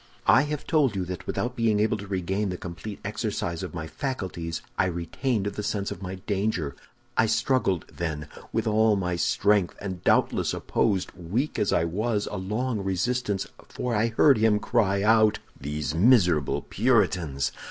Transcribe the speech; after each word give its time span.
I 0.25 0.41
have 0.49 0.65
told 0.65 0.95
you 0.95 1.05
that 1.05 1.27
without 1.27 1.55
being 1.55 1.79
able 1.79 1.95
to 1.97 2.07
regain 2.07 2.49
the 2.49 2.57
complete 2.57 2.99
exercise 3.05 3.61
of 3.61 3.75
my 3.75 3.85
faculties, 3.85 4.63
I 4.75 4.85
retained 4.87 5.45
the 5.45 5.61
sense 5.61 5.91
of 5.91 6.01
my 6.01 6.15
danger. 6.15 6.75
I 7.15 7.27
struggled, 7.27 7.85
then, 7.95 8.27
with 8.51 8.65
all 8.65 8.95
my 8.95 9.15
strength, 9.15 9.75
and 9.79 10.03
doubtless 10.03 10.55
opposed, 10.55 11.11
weak 11.13 11.59
as 11.59 11.71
I 11.71 11.83
was, 11.83 12.27
a 12.31 12.37
long 12.37 12.83
resistance, 12.83 13.45
for 13.69 13.93
I 13.93 14.07
heard 14.07 14.39
him 14.39 14.57
cry 14.57 15.03
out, 15.03 15.37
'These 15.59 15.93
miserable 15.93 16.63
Puritans! 16.63 17.51